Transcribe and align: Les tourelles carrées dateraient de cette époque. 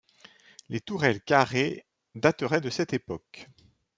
Les 0.69 0.81
tourelles 0.81 1.21
carrées 1.21 1.85
dateraient 2.15 2.59
de 2.59 2.71
cette 2.71 2.91
époque. 2.91 3.47